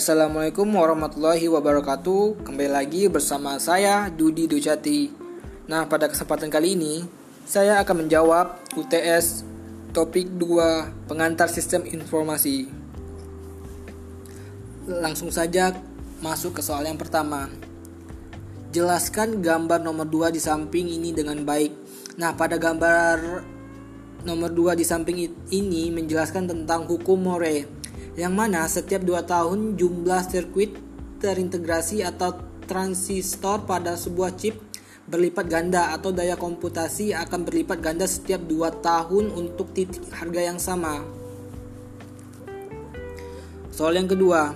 [0.00, 2.40] Assalamualaikum warahmatullahi wabarakatuh.
[2.40, 5.12] Kembali lagi bersama saya Dudi Ducati.
[5.68, 7.04] Nah pada kesempatan kali ini
[7.44, 9.44] Saya akan menjawab UTS
[9.92, 12.72] topik 2 Pengantar Sistem Informasi.
[14.88, 15.76] Langsung saja
[16.24, 17.52] masuk ke soal yang pertama.
[18.72, 21.76] Jelaskan gambar nomor 2 di samping ini dengan baik.
[22.16, 23.44] Nah pada gambar
[24.24, 27.79] nomor 2 di samping ini menjelaskan tentang hukum Moore
[28.20, 30.76] yang mana setiap 2 tahun jumlah sirkuit
[31.24, 32.36] terintegrasi atau
[32.68, 34.60] transistor pada sebuah chip
[35.08, 40.60] berlipat ganda atau daya komputasi akan berlipat ganda setiap 2 tahun untuk titik harga yang
[40.60, 41.00] sama.
[43.72, 44.52] Soal yang kedua,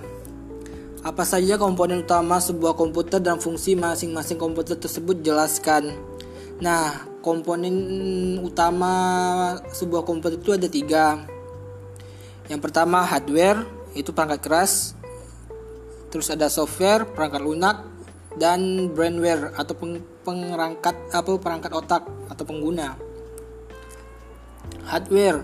[1.01, 5.89] apa saja komponen utama sebuah komputer dan fungsi masing-masing komputer tersebut jelaskan.
[6.61, 7.73] Nah, komponen
[8.45, 8.93] utama
[9.73, 11.34] sebuah komputer itu ada tiga.
[12.45, 13.65] Yang pertama hardware,
[13.97, 14.93] itu perangkat keras.
[16.13, 17.77] Terus ada software, perangkat lunak,
[18.35, 19.73] dan brandware atau
[20.23, 22.99] perangkat apa perangkat otak atau pengguna.
[24.85, 25.41] Hardware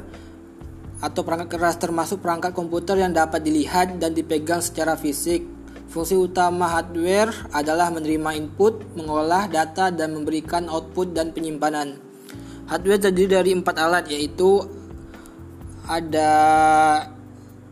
[1.01, 5.47] atau perangkat keras termasuk perangkat komputer yang dapat dilihat dan dipegang secara fisik.
[5.91, 11.99] Fungsi utama hardware adalah menerima input, mengolah data, dan memberikan output dan penyimpanan.
[12.71, 14.63] Hardware terdiri dari empat alat yaitu
[15.91, 16.31] ada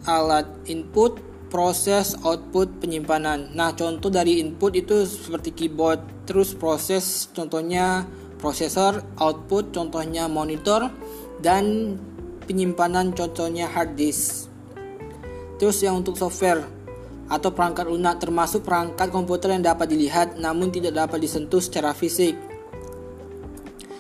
[0.04, 3.56] alat input, proses, output, penyimpanan.
[3.56, 8.04] Nah, contoh dari input itu seperti keyboard, terus proses contohnya
[8.36, 10.92] prosesor, output contohnya monitor,
[11.40, 11.96] dan
[12.44, 14.52] penyimpanan contohnya hard disk.
[15.56, 16.64] Terus yang untuk software
[17.30, 22.34] atau perangkat lunak termasuk perangkat komputer yang dapat dilihat namun tidak dapat disentuh secara fisik.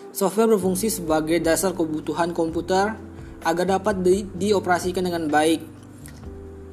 [0.09, 2.97] Software berfungsi sebagai dasar kebutuhan komputer
[3.43, 5.79] agar dapat di dioperasikan dengan baik.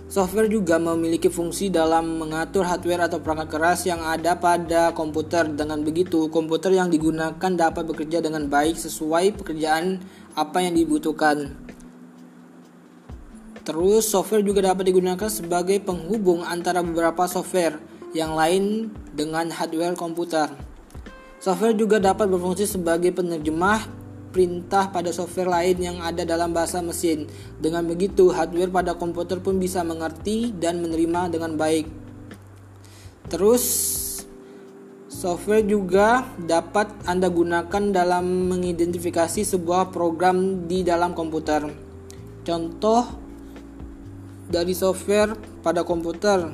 [0.06, 5.50] Software juga memiliki fungsi dalam mengatur hardware atau perangkat keras yang ada pada komputer.
[5.50, 9.98] Dengan begitu, komputer yang digunakan dapat bekerja dengan baik sesuai pekerjaan
[10.38, 11.58] apa yang dibutuhkan.
[13.66, 17.82] Terus software juga dapat digunakan sebagai penghubung antara beberapa software
[18.14, 20.54] yang lain dengan hardware komputer.
[21.42, 23.95] Software juga dapat berfungsi sebagai penerjemah
[24.36, 27.24] perintah pada software lain yang ada dalam bahasa mesin.
[27.56, 31.88] Dengan begitu, hardware pada komputer pun bisa mengerti dan menerima dengan baik.
[33.32, 33.64] Terus,
[35.08, 41.64] software juga dapat Anda gunakan dalam mengidentifikasi sebuah program di dalam komputer.
[42.44, 43.08] Contoh
[44.52, 45.32] dari software
[45.64, 46.52] pada komputer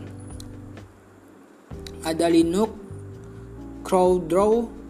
[2.06, 2.70] ada Linux,
[3.82, 4.81] CrowdDraw,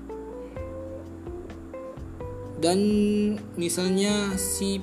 [2.62, 2.78] dan
[3.58, 4.78] misalnya C++.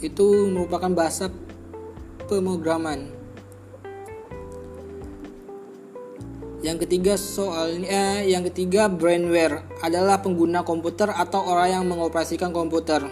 [0.00, 1.28] Itu merupakan bahasa
[2.26, 3.12] pemrograman.
[6.62, 13.02] Yang ketiga soalnya, yang ketiga brandware adalah pengguna komputer atau orang yang mengoperasikan komputer.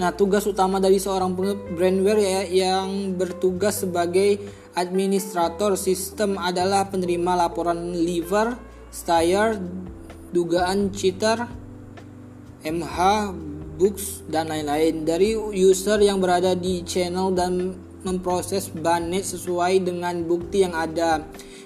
[0.00, 1.36] Nah, tugas utama dari seorang
[1.76, 4.40] brandware ya, yang bertugas sebagai
[4.72, 8.56] administrator sistem adalah penerima laporan liver,
[8.88, 9.60] styer,
[10.32, 11.46] dugaan cheater,
[12.64, 12.98] MH,
[13.76, 20.66] books, dan lain-lain dari user yang berada di channel dan memproses banet sesuai dengan bukti
[20.66, 21.22] yang ada.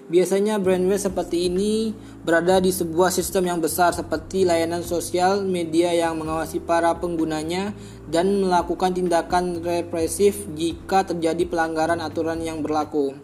[0.06, 1.90] Biasanya brandware seperti ini
[2.22, 7.74] berada di sebuah sistem yang besar seperti layanan sosial media yang mengawasi para penggunanya
[8.06, 13.18] dan melakukan tindakan represif jika terjadi pelanggaran aturan yang berlaku.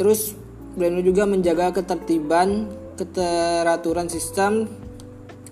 [0.00, 0.32] Terus
[0.72, 4.70] brandware juga menjaga ketertiban, keteraturan sistem.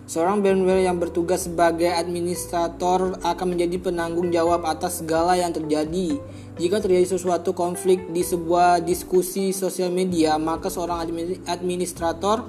[0.06, 6.20] Seorang brandware yang bertugas sebagai administrator akan menjadi penanggung jawab atas segala yang terjadi
[6.60, 11.08] jika terjadi sesuatu konflik di sebuah diskusi sosial media, maka seorang
[11.48, 12.44] administrator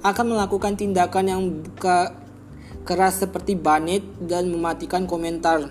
[0.00, 1.42] akan melakukan tindakan yang
[1.76, 1.96] ke
[2.88, 5.68] keras seperti banet dan mematikan komentar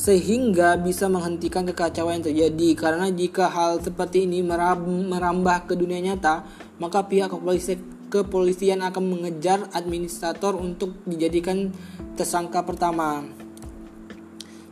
[0.00, 2.68] sehingga bisa menghentikan kekacauan yang terjadi.
[2.72, 6.48] Karena jika hal seperti ini merambah ke dunia nyata
[6.80, 7.28] maka pihak
[8.08, 11.68] kepolisian akan mengejar administrator untuk dijadikan
[12.16, 13.28] tersangka pertama.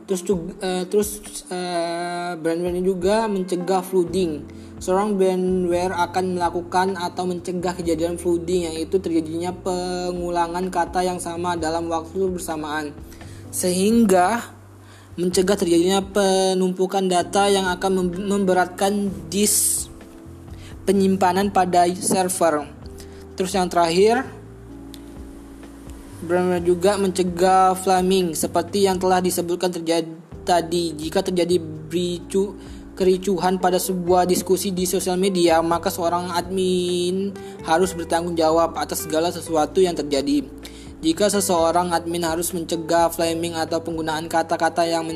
[0.09, 1.21] Terus uh, terus
[1.53, 4.57] uh, ini juga mencegah flooding.
[4.81, 11.93] Seorang brandware akan melakukan atau mencegah kejadian flooding yaitu terjadinya pengulangan kata yang sama dalam
[11.93, 12.97] waktu bersamaan.
[13.53, 14.58] Sehingga
[15.19, 19.91] mencegah terjadinya penumpukan data yang akan memberatkan disk
[20.87, 22.65] penyimpanan pada server
[23.35, 24.25] terus yang terakhir
[26.19, 30.11] Brandware juga mencegah flaming seperti yang telah disebutkan terjadi
[30.49, 32.57] tadi, jika terjadi bricu
[32.97, 37.37] kericuhan pada sebuah diskusi di sosial media, maka seorang admin
[37.69, 40.49] harus bertanggung jawab atas segala sesuatu yang terjadi.
[40.99, 45.07] Jika seseorang admin harus mencegah flaming atau penggunaan kata-kata yang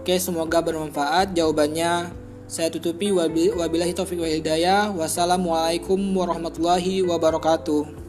[0.00, 1.36] Oke, semoga bermanfaat.
[1.36, 2.17] Jawabannya
[2.48, 4.88] saya tutupi wabillahi taufiq wa hidayah.
[4.96, 8.07] Wassalamualaikum warahmatullahi wabarakatuh.